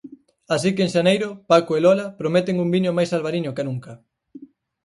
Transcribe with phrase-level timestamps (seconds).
[0.55, 3.93] Así que en xaneiro Paco e Lola prometen un viño máis albariño ca nunca.